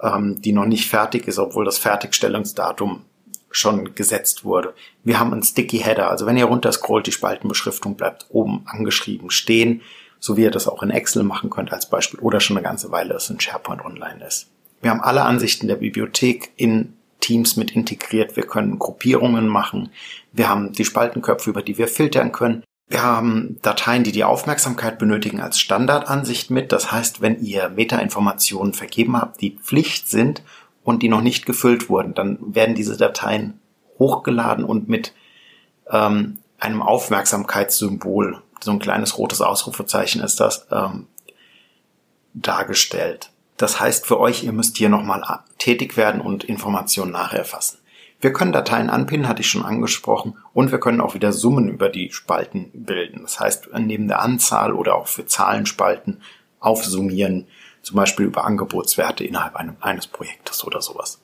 ähm, 0.00 0.40
die 0.40 0.52
noch 0.52 0.66
nicht 0.66 0.88
fertig 0.88 1.28
ist, 1.28 1.38
obwohl 1.38 1.64
das 1.64 1.78
Fertigstellungsdatum 1.78 3.04
schon 3.50 3.94
gesetzt 3.94 4.44
wurde. 4.44 4.74
Wir 5.04 5.18
haben 5.20 5.32
einen 5.32 5.42
Sticky 5.42 5.78
Header, 5.78 6.10
also 6.10 6.26
wenn 6.26 6.36
ihr 6.36 6.44
runterscrollt, 6.44 7.06
die 7.06 7.12
Spaltenbeschriftung 7.12 7.96
bleibt 7.96 8.26
oben 8.30 8.62
angeschrieben 8.66 9.30
stehen 9.30 9.82
so 10.20 10.36
wie 10.36 10.42
ihr 10.42 10.50
das 10.50 10.68
auch 10.68 10.82
in 10.82 10.90
Excel 10.90 11.22
machen 11.22 11.50
könnt 11.50 11.72
als 11.72 11.88
Beispiel 11.88 12.20
oder 12.20 12.40
schon 12.40 12.56
eine 12.56 12.64
ganze 12.64 12.90
Weile 12.90 13.14
es 13.14 13.30
in 13.30 13.40
SharePoint 13.40 13.84
online 13.84 14.24
ist. 14.26 14.48
Wir 14.80 14.90
haben 14.90 15.00
alle 15.00 15.22
Ansichten 15.22 15.68
der 15.68 15.76
Bibliothek 15.76 16.52
in 16.56 16.94
Teams 17.20 17.56
mit 17.56 17.72
integriert. 17.72 18.36
Wir 18.36 18.46
können 18.46 18.78
Gruppierungen 18.78 19.48
machen. 19.48 19.90
Wir 20.32 20.48
haben 20.48 20.72
die 20.72 20.84
Spaltenköpfe, 20.84 21.50
über 21.50 21.62
die 21.62 21.78
wir 21.78 21.88
filtern 21.88 22.30
können. 22.30 22.62
Wir 22.88 23.02
haben 23.02 23.58
Dateien, 23.60 24.02
die 24.02 24.12
die 24.12 24.24
Aufmerksamkeit 24.24 24.98
benötigen 24.98 25.40
als 25.40 25.58
Standardansicht 25.58 26.50
mit. 26.50 26.72
Das 26.72 26.90
heißt, 26.90 27.20
wenn 27.20 27.42
ihr 27.42 27.68
Metainformationen 27.68 28.72
vergeben 28.72 29.16
habt, 29.16 29.40
die 29.42 29.58
Pflicht 29.58 30.08
sind 30.08 30.42
und 30.84 31.02
die 31.02 31.10
noch 31.10 31.20
nicht 31.20 31.44
gefüllt 31.44 31.90
wurden, 31.90 32.14
dann 32.14 32.38
werden 32.40 32.74
diese 32.74 32.96
Dateien 32.96 33.60
hochgeladen 33.98 34.64
und 34.64 34.88
mit 34.88 35.12
ähm, 35.90 36.38
einem 36.58 36.82
Aufmerksamkeitssymbol, 36.82 38.42
so 38.60 38.70
ein 38.70 38.78
kleines 38.78 39.18
rotes 39.18 39.42
Ausrufezeichen 39.42 40.22
ist 40.22 40.40
das, 40.40 40.66
ähm, 40.70 41.06
dargestellt. 42.32 43.30
Das 43.56 43.80
heißt 43.80 44.06
für 44.06 44.18
euch, 44.18 44.44
ihr 44.44 44.52
müsst 44.52 44.76
hier 44.76 44.88
nochmal 44.88 45.22
tätig 45.58 45.96
werden 45.96 46.20
und 46.20 46.44
Informationen 46.44 47.12
nacherfassen. 47.12 47.78
Wir 48.20 48.32
können 48.32 48.52
Dateien 48.52 48.90
anpinnen, 48.90 49.28
hatte 49.28 49.42
ich 49.42 49.48
schon 49.48 49.64
angesprochen, 49.64 50.36
und 50.52 50.72
wir 50.72 50.80
können 50.80 51.00
auch 51.00 51.14
wieder 51.14 51.32
Summen 51.32 51.68
über 51.68 51.88
die 51.88 52.10
Spalten 52.10 52.70
bilden. 52.74 53.22
Das 53.22 53.38
heißt, 53.38 53.68
neben 53.78 54.08
der 54.08 54.20
Anzahl 54.20 54.72
oder 54.72 54.96
auch 54.96 55.06
für 55.06 55.26
Zahlenspalten 55.26 56.20
aufsummieren, 56.58 57.46
zum 57.82 57.96
Beispiel 57.96 58.26
über 58.26 58.44
Angebotswerte 58.44 59.24
innerhalb 59.24 59.54
eines 59.56 60.08
Projektes 60.08 60.64
oder 60.64 60.82
sowas. 60.82 61.20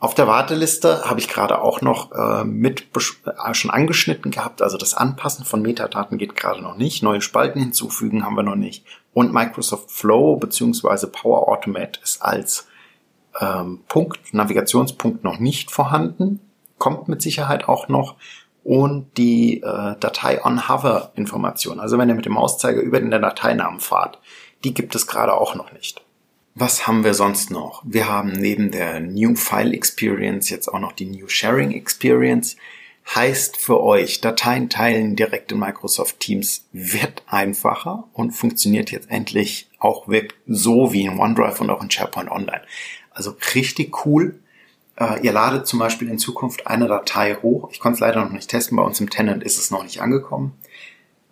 Auf 0.00 0.14
der 0.14 0.28
Warteliste 0.28 1.06
habe 1.06 1.18
ich 1.18 1.26
gerade 1.26 1.60
auch 1.60 1.80
noch 1.80 2.12
äh, 2.12 2.44
mit 2.44 2.86
äh, 2.94 3.54
schon 3.54 3.70
angeschnitten 3.72 4.30
gehabt. 4.30 4.62
Also 4.62 4.76
das 4.76 4.94
Anpassen 4.94 5.44
von 5.44 5.60
Metadaten 5.60 6.18
geht 6.18 6.36
gerade 6.36 6.62
noch 6.62 6.76
nicht. 6.76 7.02
Neue 7.02 7.20
Spalten 7.20 7.58
hinzufügen 7.58 8.24
haben 8.24 8.36
wir 8.36 8.44
noch 8.44 8.54
nicht. 8.54 8.84
Und 9.12 9.32
Microsoft 9.32 9.90
Flow 9.90 10.36
bzw. 10.36 11.08
Power 11.08 11.48
Automate 11.48 11.98
ist 12.04 12.22
als 12.22 12.67
ähm, 13.40 13.80
Punkt, 13.88 14.34
Navigationspunkt 14.34 15.24
noch 15.24 15.38
nicht 15.38 15.70
vorhanden. 15.70 16.40
Kommt 16.78 17.08
mit 17.08 17.22
Sicherheit 17.22 17.68
auch 17.68 17.88
noch. 17.88 18.16
Und 18.64 19.16
die 19.16 19.62
äh, 19.62 19.96
Datei 19.98 20.44
on 20.44 20.68
Hover 20.68 21.12
Information, 21.14 21.80
also 21.80 21.96
wenn 21.96 22.08
ihr 22.08 22.14
mit 22.14 22.26
dem 22.26 22.34
Mauszeiger 22.34 22.80
über 22.80 23.00
den 23.00 23.10
Dateinamen 23.10 23.80
fahrt, 23.80 24.18
die 24.64 24.74
gibt 24.74 24.94
es 24.94 25.06
gerade 25.06 25.34
auch 25.34 25.54
noch 25.54 25.72
nicht. 25.72 26.02
Was 26.54 26.86
haben 26.86 27.04
wir 27.04 27.14
sonst 27.14 27.50
noch? 27.50 27.82
Wir 27.86 28.08
haben 28.08 28.32
neben 28.32 28.72
der 28.72 28.98
New 28.98 29.36
File 29.36 29.72
Experience 29.72 30.50
jetzt 30.50 30.68
auch 30.68 30.80
noch 30.80 30.92
die 30.92 31.06
New 31.06 31.28
Sharing 31.28 31.70
Experience. 31.70 32.56
Heißt 33.14 33.56
für 33.56 33.80
euch, 33.80 34.20
Dateien 34.20 34.68
teilen 34.68 35.16
direkt 35.16 35.52
in 35.52 35.60
Microsoft 35.60 36.20
Teams 36.20 36.66
wird 36.72 37.22
einfacher 37.26 38.04
und 38.12 38.32
funktioniert 38.32 38.90
jetzt 38.90 39.10
endlich 39.10 39.70
auch 39.78 40.08
so 40.46 40.92
wie 40.92 41.04
in 41.04 41.18
OneDrive 41.18 41.60
und 41.60 41.70
auch 41.70 41.82
in 41.82 41.90
SharePoint 41.90 42.30
Online. 42.30 42.62
Also 43.18 43.36
richtig 43.54 44.06
cool. 44.06 44.38
Äh, 44.96 45.20
ihr 45.22 45.32
ladet 45.32 45.66
zum 45.66 45.78
Beispiel 45.78 46.08
in 46.08 46.18
Zukunft 46.18 46.66
eine 46.66 46.88
Datei 46.88 47.34
hoch. 47.42 47.68
Ich 47.72 47.80
konnte 47.80 47.96
es 47.96 48.00
leider 48.00 48.24
noch 48.24 48.32
nicht 48.32 48.48
testen. 48.48 48.76
Bei 48.76 48.82
uns 48.82 49.00
im 49.00 49.10
Tenant 49.10 49.42
ist 49.42 49.58
es 49.58 49.70
noch 49.70 49.82
nicht 49.82 50.00
angekommen 50.00 50.54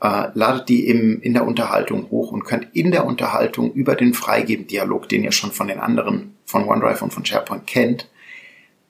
äh, 0.00 0.28
ladet 0.34 0.68
die 0.68 0.86
im, 0.88 1.20
in 1.22 1.34
der 1.34 1.46
Unterhaltung 1.46 2.10
hoch 2.10 2.32
und 2.32 2.44
könnt 2.44 2.68
in 2.74 2.90
der 2.90 3.06
Unterhaltung 3.06 3.72
über 3.72 3.94
den 3.94 4.14
Freigeben-Dialog, 4.14 5.08
den 5.08 5.24
ihr 5.24 5.32
schon 5.32 5.52
von 5.52 5.68
den 5.68 5.80
anderen, 5.80 6.36
von 6.44 6.68
OneDrive 6.68 7.02
und 7.02 7.12
von 7.12 7.24
SharePoint 7.24 7.66
kennt, 7.66 8.08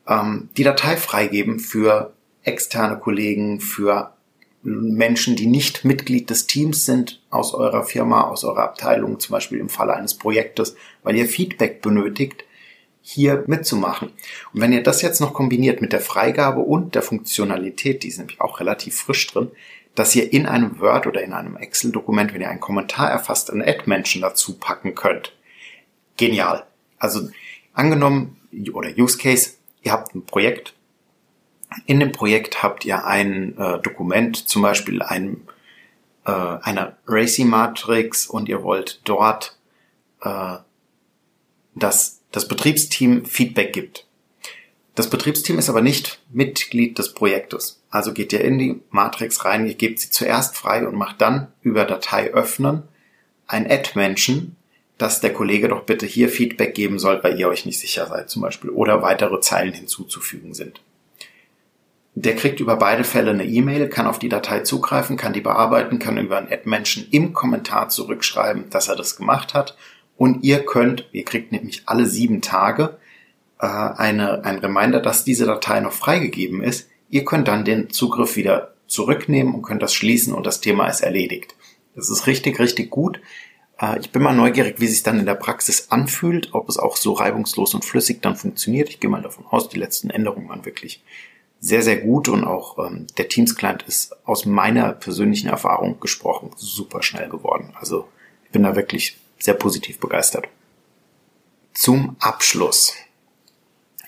ähm, 0.06 0.48
die 0.56 0.64
Datei 0.64 0.96
freigeben 0.96 1.58
für 1.58 2.12
externe 2.42 2.98
Kollegen, 2.98 3.60
für 3.60 4.12
Menschen, 4.62 5.36
die 5.36 5.46
nicht 5.46 5.84
Mitglied 5.84 6.28
des 6.28 6.48
Teams 6.48 6.84
sind, 6.84 7.22
aus 7.30 7.54
eurer 7.54 7.84
Firma, 7.84 8.22
aus 8.22 8.42
eurer 8.42 8.64
Abteilung, 8.64 9.20
zum 9.20 9.32
Beispiel 9.32 9.60
im 9.60 9.68
Falle 9.68 9.94
eines 9.94 10.14
Projektes, 10.14 10.74
weil 11.04 11.14
ihr 11.14 11.26
Feedback 11.26 11.82
benötigt, 11.82 12.44
hier 13.08 13.44
mitzumachen. 13.46 14.08
Und 14.52 14.60
wenn 14.60 14.72
ihr 14.72 14.82
das 14.82 15.00
jetzt 15.00 15.20
noch 15.20 15.32
kombiniert 15.32 15.80
mit 15.80 15.92
der 15.92 16.00
Freigabe 16.00 16.58
und 16.58 16.96
der 16.96 17.02
Funktionalität, 17.02 18.02
die 18.02 18.08
ist 18.08 18.18
nämlich 18.18 18.40
auch 18.40 18.58
relativ 18.58 18.96
frisch 18.96 19.28
drin, 19.28 19.52
dass 19.94 20.16
ihr 20.16 20.32
in 20.32 20.46
einem 20.46 20.80
Word 20.80 21.06
oder 21.06 21.22
in 21.22 21.32
einem 21.32 21.56
Excel-Dokument, 21.56 22.34
wenn 22.34 22.40
ihr 22.40 22.50
einen 22.50 22.58
Kommentar 22.58 23.08
erfasst, 23.08 23.52
einen 23.52 23.62
Ad-Menschen 23.62 24.22
dazu 24.22 24.58
packen 24.58 24.96
könnt. 24.96 25.32
Genial. 26.16 26.66
Also 26.98 27.28
angenommen, 27.74 28.40
oder 28.72 28.90
Use 28.98 29.18
Case, 29.18 29.52
ihr 29.82 29.92
habt 29.92 30.16
ein 30.16 30.26
Projekt. 30.26 30.74
In 31.86 32.00
dem 32.00 32.10
Projekt 32.10 32.64
habt 32.64 32.84
ihr 32.84 33.04
ein 33.06 33.56
äh, 33.56 33.78
Dokument, 33.82 34.48
zum 34.48 34.62
Beispiel 34.62 35.00
ein, 35.00 35.46
äh, 36.24 36.32
eine 36.32 36.96
Racy-Matrix 37.06 38.26
und 38.26 38.48
ihr 38.48 38.64
wollt 38.64 39.00
dort, 39.04 39.56
äh, 40.22 40.56
dass 41.76 42.15
das 42.32 42.48
Betriebsteam 42.48 43.24
Feedback 43.24 43.72
gibt. 43.72 44.06
Das 44.94 45.10
Betriebsteam 45.10 45.58
ist 45.58 45.68
aber 45.68 45.82
nicht 45.82 46.20
Mitglied 46.30 46.98
des 46.98 47.12
Projektes. 47.12 47.82
Also 47.90 48.12
geht 48.12 48.32
ihr 48.32 48.40
in 48.42 48.58
die 48.58 48.80
Matrix 48.90 49.44
rein, 49.44 49.66
ihr 49.66 49.74
gebt 49.74 50.00
sie 50.00 50.10
zuerst 50.10 50.56
frei 50.56 50.86
und 50.86 50.96
macht 50.96 51.20
dann 51.20 51.48
über 51.62 51.84
Datei 51.84 52.32
öffnen 52.32 52.84
ein 53.46 53.70
Add-Menschen, 53.70 54.56
dass 54.98 55.20
der 55.20 55.32
Kollege 55.32 55.68
doch 55.68 55.82
bitte 55.82 56.06
hier 56.06 56.28
Feedback 56.28 56.74
geben 56.74 56.98
soll, 56.98 57.22
weil 57.22 57.38
ihr 57.38 57.48
euch 57.48 57.66
nicht 57.66 57.80
sicher 57.80 58.06
seid 58.06 58.30
zum 58.30 58.42
Beispiel 58.42 58.70
oder 58.70 59.02
weitere 59.02 59.40
Zeilen 59.40 59.72
hinzuzufügen 59.72 60.54
sind. 60.54 60.80
Der 62.14 62.34
kriegt 62.34 62.60
über 62.60 62.76
beide 62.76 63.04
Fälle 63.04 63.30
eine 63.30 63.44
E-Mail, 63.44 63.90
kann 63.90 64.06
auf 64.06 64.18
die 64.18 64.30
Datei 64.30 64.60
zugreifen, 64.60 65.18
kann 65.18 65.34
die 65.34 65.42
bearbeiten, 65.42 65.98
kann 65.98 66.16
über 66.16 66.38
einen 66.38 66.50
Add-Menschen 66.50 67.06
im 67.10 67.34
Kommentar 67.34 67.90
zurückschreiben, 67.90 68.70
dass 68.70 68.88
er 68.88 68.96
das 68.96 69.16
gemacht 69.16 69.52
hat. 69.52 69.76
Und 70.16 70.44
ihr 70.44 70.64
könnt, 70.64 71.08
ihr 71.12 71.24
kriegt 71.24 71.52
nämlich 71.52 71.82
alle 71.86 72.06
sieben 72.06 72.40
Tage 72.40 72.98
äh, 73.60 73.66
eine, 73.66 74.44
ein 74.44 74.58
Reminder, 74.58 75.00
dass 75.00 75.24
diese 75.24 75.46
Datei 75.46 75.80
noch 75.80 75.92
freigegeben 75.92 76.62
ist. 76.62 76.88
Ihr 77.10 77.24
könnt 77.24 77.48
dann 77.48 77.64
den 77.64 77.90
Zugriff 77.90 78.36
wieder 78.36 78.74
zurücknehmen 78.86 79.54
und 79.54 79.62
könnt 79.62 79.82
das 79.82 79.94
schließen 79.94 80.32
und 80.32 80.46
das 80.46 80.60
Thema 80.60 80.88
ist 80.88 81.00
erledigt. 81.00 81.54
Das 81.94 82.10
ist 82.10 82.26
richtig, 82.26 82.58
richtig 82.58 82.90
gut. 82.90 83.20
Äh, 83.78 83.98
ich 84.00 84.10
bin 84.10 84.22
mal 84.22 84.34
neugierig, 84.34 84.76
wie 84.78 84.86
sich 84.86 85.02
dann 85.02 85.18
in 85.18 85.26
der 85.26 85.34
Praxis 85.34 85.88
anfühlt, 85.90 86.50
ob 86.52 86.68
es 86.68 86.78
auch 86.78 86.96
so 86.96 87.12
reibungslos 87.12 87.74
und 87.74 87.84
flüssig 87.84 88.22
dann 88.22 88.36
funktioniert. 88.36 88.88
Ich 88.88 89.00
gehe 89.00 89.10
mal 89.10 89.22
davon 89.22 89.46
aus, 89.46 89.68
die 89.68 89.78
letzten 89.78 90.10
Änderungen 90.10 90.48
waren 90.48 90.64
wirklich 90.64 91.02
sehr, 91.58 91.82
sehr 91.82 91.96
gut 91.96 92.28
und 92.28 92.44
auch 92.44 92.78
ähm, 92.78 93.06
der 93.16 93.28
Teams-Client 93.28 93.82
ist 93.84 94.14
aus 94.26 94.44
meiner 94.44 94.92
persönlichen 94.92 95.48
Erfahrung 95.48 96.00
gesprochen 96.00 96.50
super 96.56 97.02
schnell 97.02 97.28
geworden. 97.28 97.72
Also 97.78 98.08
ich 98.44 98.50
bin 98.50 98.62
da 98.62 98.76
wirklich 98.76 99.18
sehr 99.38 99.54
positiv 99.54 99.98
begeistert. 99.98 100.46
Zum 101.72 102.16
Abschluss 102.20 102.94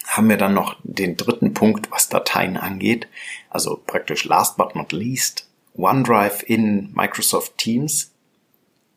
haben 0.07 0.29
wir 0.31 0.39
dann 0.39 0.55
noch 0.55 0.77
den 0.83 1.17
dritten 1.17 1.53
Punkt, 1.53 1.91
was 1.91 2.09
Dateien 2.09 2.57
angeht. 2.57 3.09
Also 3.51 3.81
praktisch 3.87 4.25
last 4.25 4.57
but 4.57 4.75
not 4.75 4.93
least, 4.93 5.47
OneDrive 5.77 6.43
in 6.47 6.93
Microsoft 6.95 7.59
Teams. 7.59 8.11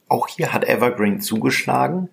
Auch 0.07 0.27
hier 0.27 0.53
hat 0.53 0.63
Evergreen 0.63 1.21
zugeschlagen. 1.21 2.09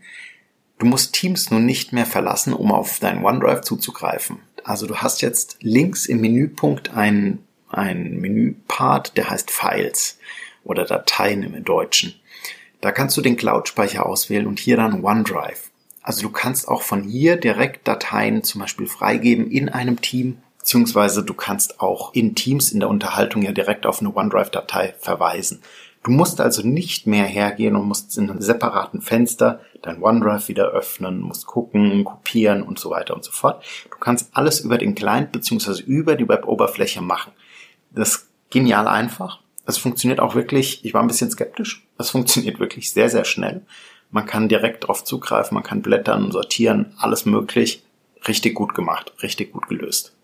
Du 0.78 0.86
musst 0.86 1.14
Teams 1.14 1.50
nun 1.50 1.64
nicht 1.64 1.92
mehr 1.92 2.06
verlassen, 2.06 2.52
um 2.52 2.72
auf 2.72 2.98
dein 2.98 3.24
OneDrive 3.24 3.62
zuzugreifen. 3.62 4.40
Also 4.64 4.86
du 4.86 4.96
hast 4.96 5.22
jetzt 5.22 5.58
links 5.60 6.06
im 6.06 6.20
Menüpunkt 6.20 6.92
einen, 6.94 7.44
einen 7.70 8.20
Menüpart, 8.20 9.16
der 9.16 9.30
heißt 9.30 9.50
Files 9.50 10.18
oder 10.64 10.84
Dateien 10.84 11.42
im 11.42 11.64
Deutschen. 11.64 12.14
Da 12.80 12.92
kannst 12.92 13.16
du 13.16 13.20
den 13.20 13.36
Cloud-Speicher 13.36 14.06
auswählen 14.06 14.46
und 14.46 14.60
hier 14.60 14.76
dann 14.76 15.04
OneDrive. 15.04 15.70
Also 16.02 16.22
du 16.22 16.30
kannst 16.30 16.68
auch 16.68 16.82
von 16.82 17.02
hier 17.02 17.36
direkt 17.36 17.86
Dateien 17.86 18.42
zum 18.42 18.60
Beispiel 18.60 18.86
freigeben 18.86 19.50
in 19.50 19.68
einem 19.68 20.00
Team, 20.00 20.38
beziehungsweise 20.58 21.24
du 21.24 21.34
kannst 21.34 21.80
auch 21.80 22.14
in 22.14 22.34
Teams 22.34 22.72
in 22.72 22.80
der 22.80 22.88
Unterhaltung 22.88 23.42
ja 23.42 23.52
direkt 23.52 23.84
auf 23.84 24.00
eine 24.00 24.14
OneDrive-Datei 24.14 24.94
verweisen. 24.98 25.60
Du 26.04 26.12
musst 26.12 26.40
also 26.40 26.66
nicht 26.66 27.06
mehr 27.06 27.24
hergehen 27.24 27.76
und 27.76 27.86
musst 27.86 28.16
in 28.16 28.30
einem 28.30 28.40
separaten 28.40 29.02
Fenster 29.02 29.60
dein 29.82 30.02
OneDrive 30.02 30.48
wieder 30.48 30.68
öffnen, 30.68 31.20
musst 31.20 31.46
gucken, 31.46 32.04
kopieren 32.04 32.62
und 32.62 32.78
so 32.78 32.90
weiter 32.90 33.14
und 33.14 33.24
so 33.24 33.32
fort. 33.32 33.64
Du 33.90 33.98
kannst 33.98 34.30
alles 34.32 34.60
über 34.60 34.78
den 34.78 34.94
Client 34.94 35.32
beziehungsweise 35.32 35.82
über 35.82 36.14
die 36.14 36.28
Web-Oberfläche 36.28 37.02
machen. 37.02 37.32
Das 37.90 38.10
ist 38.10 38.28
genial 38.50 38.86
einfach. 38.86 39.40
Es 39.68 39.76
funktioniert 39.76 40.18
auch 40.18 40.34
wirklich, 40.34 40.82
ich 40.82 40.94
war 40.94 41.02
ein 41.02 41.08
bisschen 41.08 41.30
skeptisch, 41.30 41.86
es 41.98 42.10
funktioniert 42.16 42.58
wirklich 42.58 42.90
sehr, 42.90 43.10
sehr 43.10 43.26
schnell. 43.26 43.60
Man 44.10 44.24
kann 44.24 44.48
direkt 44.48 44.88
drauf 44.88 45.04
zugreifen, 45.04 45.54
man 45.54 45.62
kann 45.62 45.82
blättern, 45.82 46.32
sortieren, 46.32 46.94
alles 46.98 47.26
möglich. 47.26 47.84
Richtig 48.26 48.54
gut 48.54 48.74
gemacht, 48.74 49.12
richtig 49.22 49.52
gut 49.52 49.68
gelöst. 49.68 50.14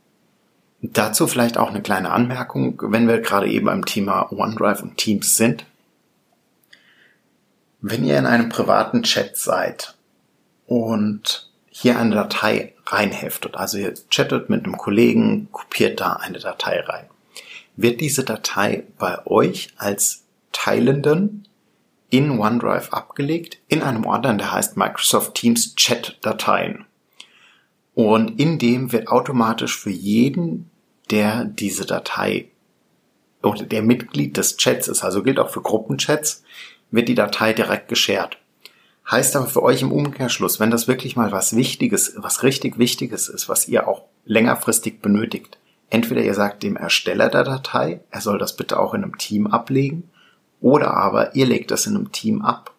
Dazu 0.80 1.26
vielleicht 1.26 1.58
auch 1.58 1.68
eine 1.68 1.82
kleine 1.82 2.10
Anmerkung, 2.10 2.80
wenn 2.82 3.06
wir 3.06 3.20
gerade 3.20 3.46
eben 3.46 3.66
beim 3.66 3.84
Thema 3.84 4.32
OneDrive 4.32 4.82
und 4.82 4.96
Teams 4.96 5.36
sind. 5.36 5.66
Wenn 7.82 8.04
ihr 8.04 8.18
in 8.18 8.26
einem 8.26 8.48
privaten 8.48 9.02
Chat 9.02 9.36
seid 9.36 9.94
und 10.66 11.50
hier 11.68 11.98
eine 11.98 12.14
Datei 12.14 12.74
reinheftet, 12.86 13.56
also 13.56 13.76
ihr 13.76 13.92
chattet 14.08 14.48
mit 14.48 14.64
einem 14.64 14.78
Kollegen, 14.78 15.48
kopiert 15.52 16.00
da 16.00 16.14
eine 16.14 16.38
Datei 16.38 16.80
rein, 16.80 17.06
wird 17.76 18.00
diese 18.00 18.24
Datei 18.24 18.84
bei 18.98 19.26
euch 19.26 19.68
als 19.76 20.24
Teilenden 20.52 21.48
in 22.10 22.38
OneDrive 22.38 22.92
abgelegt, 22.92 23.58
in 23.68 23.82
einem 23.82 24.06
Ordner, 24.06 24.34
der 24.34 24.52
heißt 24.52 24.76
Microsoft 24.76 25.34
Teams 25.34 25.74
Chat-Dateien. 25.74 26.84
Und 27.94 28.40
in 28.40 28.58
dem 28.58 28.92
wird 28.92 29.08
automatisch 29.08 29.76
für 29.76 29.90
jeden, 29.90 30.70
der 31.10 31.44
diese 31.44 31.86
Datei 31.86 32.48
oder 33.42 33.64
der 33.64 33.82
Mitglied 33.82 34.36
des 34.36 34.56
Chats 34.56 34.88
ist, 34.88 35.02
also 35.02 35.22
gilt 35.22 35.38
auch 35.38 35.50
für 35.50 35.60
Gruppenchats, 35.60 36.42
wird 36.90 37.08
die 37.08 37.14
Datei 37.14 37.52
direkt 37.52 37.88
geshared. 37.88 38.38
Heißt 39.10 39.36
aber 39.36 39.46
für 39.46 39.62
euch 39.62 39.82
im 39.82 39.92
Umkehrschluss, 39.92 40.60
wenn 40.60 40.70
das 40.70 40.88
wirklich 40.88 41.14
mal 41.14 41.30
was 41.30 41.54
Wichtiges, 41.54 42.14
was 42.16 42.42
richtig 42.42 42.78
Wichtiges 42.78 43.28
ist, 43.28 43.48
was 43.48 43.68
ihr 43.68 43.86
auch 43.86 44.04
längerfristig 44.24 45.02
benötigt, 45.02 45.58
Entweder 45.94 46.22
ihr 46.22 46.34
sagt 46.34 46.64
dem 46.64 46.74
Ersteller 46.74 47.28
der 47.28 47.44
Datei, 47.44 48.00
er 48.10 48.20
soll 48.20 48.36
das 48.36 48.56
bitte 48.56 48.80
auch 48.80 48.94
in 48.94 49.04
einem 49.04 49.16
Team 49.16 49.46
ablegen, 49.46 50.10
oder 50.60 50.92
aber 50.92 51.36
ihr 51.36 51.46
legt 51.46 51.70
das 51.70 51.86
in 51.86 51.94
einem 51.94 52.10
Team 52.10 52.42
ab, 52.42 52.72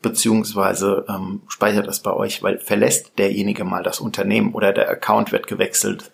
beziehungsweise 0.00 1.04
ähm, 1.06 1.42
speichert 1.46 1.86
das 1.86 2.00
bei 2.00 2.14
euch, 2.14 2.42
weil 2.42 2.58
verlässt 2.58 3.18
derjenige 3.18 3.64
mal 3.64 3.82
das 3.82 4.00
Unternehmen 4.00 4.54
oder 4.54 4.72
der 4.72 4.88
Account 4.88 5.30
wird 5.30 5.46
gewechselt. 5.46 6.10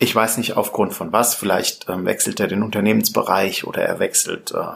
Ich 0.00 0.12
weiß 0.12 0.38
nicht 0.38 0.56
aufgrund 0.56 0.92
von 0.92 1.12
was, 1.12 1.36
vielleicht 1.36 1.88
ähm, 1.88 2.04
wechselt 2.04 2.40
er 2.40 2.48
den 2.48 2.64
Unternehmensbereich 2.64 3.64
oder 3.64 3.80
er 3.80 4.00
wechselt 4.00 4.50
äh, 4.50 4.72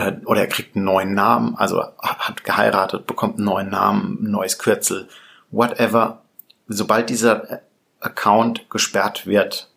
äh, 0.00 0.16
oder 0.24 0.40
er 0.40 0.48
kriegt 0.48 0.76
einen 0.76 0.86
neuen 0.86 1.12
Namen, 1.12 1.56
also 1.56 1.82
hat 1.98 2.42
geheiratet, 2.42 3.06
bekommt 3.06 3.36
einen 3.36 3.44
neuen 3.44 3.68
Namen, 3.68 4.16
ein 4.22 4.30
neues 4.30 4.58
Kürzel, 4.58 5.08
whatever. 5.50 6.22
Sobald 6.68 7.10
dieser 7.10 7.67
Account 8.00 8.70
gesperrt 8.70 9.26
wird, 9.26 9.70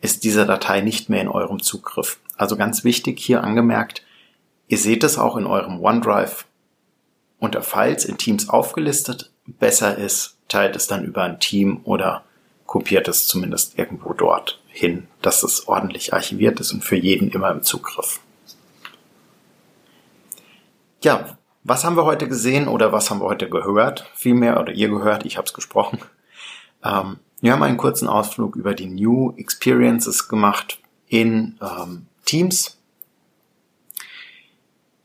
ist 0.00 0.24
diese 0.24 0.46
Datei 0.46 0.80
nicht 0.80 1.08
mehr 1.08 1.20
in 1.20 1.28
eurem 1.28 1.62
Zugriff. 1.62 2.18
Also 2.36 2.56
ganz 2.56 2.84
wichtig 2.84 3.20
hier 3.20 3.42
angemerkt, 3.42 4.02
ihr 4.68 4.78
seht 4.78 5.04
es 5.04 5.18
auch 5.18 5.36
in 5.36 5.46
eurem 5.46 5.80
OneDrive 5.82 6.46
unter 7.38 7.62
Files 7.62 8.04
in 8.04 8.18
Teams 8.18 8.48
aufgelistet. 8.48 9.30
Besser 9.46 9.96
ist, 9.96 10.38
teilt 10.48 10.76
es 10.76 10.86
dann 10.86 11.04
über 11.04 11.22
ein 11.22 11.40
Team 11.40 11.80
oder 11.84 12.24
kopiert 12.66 13.08
es 13.08 13.26
zumindest 13.26 13.78
irgendwo 13.78 14.12
dort 14.14 14.60
hin, 14.68 15.06
dass 15.22 15.42
es 15.42 15.68
ordentlich 15.68 16.12
archiviert 16.12 16.60
ist 16.60 16.72
und 16.72 16.84
für 16.84 16.96
jeden 16.96 17.30
immer 17.30 17.50
im 17.50 17.62
Zugriff. 17.62 18.20
Ja, 21.02 21.38
was 21.62 21.84
haben 21.84 21.96
wir 21.96 22.04
heute 22.04 22.28
gesehen 22.28 22.66
oder 22.68 22.92
was 22.92 23.10
haben 23.10 23.20
wir 23.20 23.26
heute 23.26 23.48
gehört? 23.48 24.10
Vielmehr, 24.14 24.60
oder 24.60 24.72
ihr 24.72 24.88
gehört, 24.88 25.24
ich 25.24 25.36
habe 25.36 25.46
es 25.46 25.54
gesprochen. 25.54 25.98
Ähm, 26.82 27.18
wir 27.40 27.52
haben 27.52 27.62
einen 27.62 27.76
kurzen 27.76 28.08
Ausflug 28.08 28.56
über 28.56 28.74
die 28.74 28.86
New 28.86 29.32
Experiences 29.36 30.28
gemacht 30.28 30.80
in 31.08 31.58
ähm, 31.60 32.06
Teams. 32.24 32.78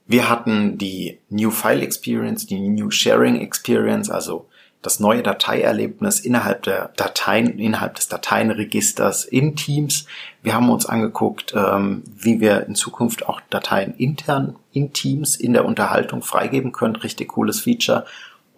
Wir 0.08 0.30
hatten 0.30 0.78
die 0.78 1.20
New 1.30 1.52
File 1.52 1.84
Experience, 1.84 2.48
die 2.48 2.60
New 2.60 2.90
Sharing 2.90 3.40
Experience, 3.42 4.10
also 4.10 4.48
das 4.82 5.00
neue 5.00 5.22
Dateierlebnis 5.22 6.22
innerhalb 6.22 6.64
der 6.64 6.92
Dateien, 6.96 7.60
innerhalb 7.60 7.96
des 7.96 8.08
Dateienregisters 8.08 9.26
in 9.26 9.56
Teams. 9.56 10.06
Wir 10.42 10.54
haben 10.54 10.70
uns 10.70 10.86
angeguckt, 10.86 11.54
ähm, 11.56 12.04
wie 12.16 12.40
wir 12.40 12.66
in 12.66 12.76
Zukunft 12.76 13.28
auch 13.28 13.42
Dateien 13.50 13.94
intern 13.96 14.56
in 14.72 14.94
Teams 14.94 15.36
in 15.36 15.54
der 15.54 15.66
Unterhaltung 15.66 16.22
freigeben 16.22 16.72
können. 16.72 16.96
Richtig 16.96 17.30
cooles 17.30 17.60
Feature. 17.60 18.06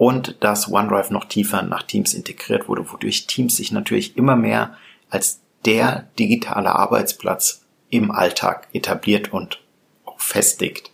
Und 0.01 0.37
dass 0.39 0.67
OneDrive 0.67 1.11
noch 1.11 1.25
tiefer 1.25 1.61
nach 1.61 1.83
Teams 1.83 2.15
integriert 2.15 2.67
wurde, 2.67 2.91
wodurch 2.91 3.27
Teams 3.27 3.57
sich 3.57 3.71
natürlich 3.71 4.17
immer 4.17 4.35
mehr 4.35 4.75
als 5.11 5.41
der 5.63 6.07
digitale 6.17 6.73
Arbeitsplatz 6.73 7.67
im 7.91 8.09
Alltag 8.09 8.67
etabliert 8.73 9.31
und 9.31 9.61
auch 10.03 10.19
festigt. 10.19 10.89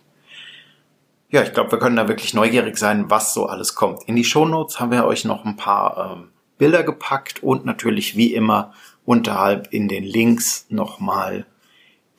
Ja, 1.30 1.42
ich 1.42 1.54
glaube, 1.54 1.72
wir 1.72 1.80
können 1.80 1.96
da 1.96 2.10
wirklich 2.10 2.34
neugierig 2.34 2.78
sein, 2.78 3.10
was 3.10 3.34
so 3.34 3.46
alles 3.46 3.76
kommt. 3.76 4.04
In 4.10 4.18
die 4.18 4.26
Shownotes 4.26 4.82
haben 4.82 4.92
wir 4.92 5.06
euch 5.06 5.24
noch 5.24 5.46
ein 5.46 5.56
paar 5.56 6.18
ähm, 6.18 6.32
Bilder 6.58 6.84
gepackt 6.84 7.42
und 7.42 7.64
natürlich 7.64 8.18
wie 8.18 8.34
immer 8.34 8.74
unterhalb 9.06 9.72
in 9.72 9.88
den 9.88 10.04
Links 10.04 10.66
nochmal 10.68 11.46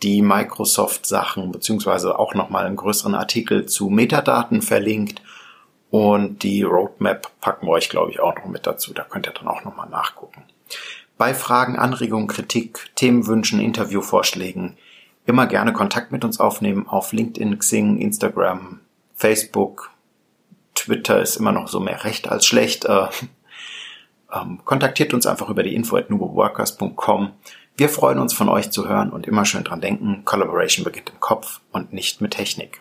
die 0.02 0.23
Microsoft-Sachen, 0.23 1.52
beziehungsweise 1.52 2.18
auch 2.18 2.33
nochmal 2.33 2.64
einen 2.64 2.76
größeren 2.76 3.14
Artikel 3.14 3.66
zu 3.66 3.90
Metadaten 3.90 4.62
verlinkt. 4.62 5.21
Und 5.90 6.42
die 6.42 6.62
Roadmap 6.62 7.30
packen 7.40 7.66
wir 7.66 7.73
euch, 7.73 7.88
glaube 7.88 8.11
ich, 8.11 8.21
auch 8.21 8.35
noch 8.37 8.47
mit 8.47 8.66
dazu. 8.66 8.92
Da 8.92 9.04
könnt 9.04 9.26
ihr 9.26 9.33
dann 9.33 9.49
auch 9.49 9.64
nochmal 9.64 9.88
nachgucken. 9.88 10.42
Bei 11.16 11.35
Fragen, 11.35 11.76
Anregungen, 11.76 12.28
Kritik, 12.28 12.90
Themenwünschen, 12.95 13.61
Interviewvorschlägen 13.61 14.76
immer 15.26 15.47
gerne 15.47 15.73
Kontakt 15.73 16.11
mit 16.11 16.25
uns 16.25 16.40
aufnehmen 16.40 16.87
auf 16.88 17.12
LinkedIn, 17.12 17.59
Xing, 17.59 17.98
Instagram, 17.98 18.81
Facebook, 19.14 19.90
Twitter 20.74 21.20
ist 21.20 21.37
immer 21.37 21.53
noch 21.53 21.68
so 21.68 21.81
mehr 21.81 22.05
recht 22.05 22.29
als 22.29 22.46
schlecht. 22.46 22.87
Äh, 22.87 23.09
ähm, 24.35 24.61
kontaktiert 24.64 25.12
uns 25.12 25.27
einfach 25.27 25.51
über 25.51 25.62
die 25.62 25.74
info 25.74 25.96
at 25.96 26.09
nuboworkers.com. 26.09 27.33
Wir 27.77 27.88
freuen 27.88 28.18
uns 28.18 28.33
von 28.33 28.48
euch 28.48 28.70
zu 28.70 28.88
hören 28.88 29.11
und 29.11 29.27
immer 29.27 29.44
schön 29.44 29.64
dran 29.64 29.81
denken, 29.81 30.24
Collaboration 30.24 30.85
beginnt 30.85 31.11
im 31.11 31.20
Kopf 31.20 31.61
und 31.72 31.92
nicht 31.92 32.20
mit 32.20 32.33
Technik. 32.33 32.81